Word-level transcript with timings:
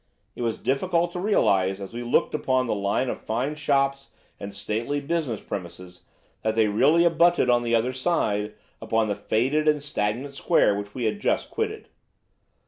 It 0.35 0.41
was 0.41 0.57
difficult 0.57 1.11
to 1.11 1.19
realise 1.19 1.79
as 1.79 1.93
we 1.93 2.01
looked 2.01 2.33
at 2.33 2.41
the 2.43 2.63
line 2.73 3.07
of 3.07 3.21
fine 3.21 3.53
shops 3.53 4.09
and 4.39 4.51
stately 4.51 4.99
business 4.99 5.41
premises 5.41 6.01
that 6.41 6.55
they 6.55 6.67
really 6.69 7.05
abutted 7.05 7.51
on 7.51 7.61
the 7.61 7.75
other 7.75 7.93
side 7.93 8.55
upon 8.81 9.09
the 9.09 9.15
faded 9.15 9.67
and 9.67 9.83
stagnant 9.83 10.33
square 10.33 10.75
which 10.75 10.95
we 10.95 11.03
had 11.03 11.19
just 11.19 11.51
quitted. 11.51 11.87